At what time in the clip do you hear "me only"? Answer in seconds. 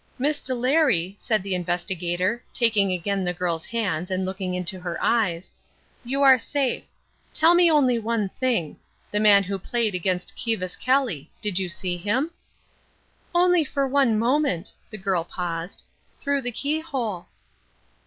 7.53-7.99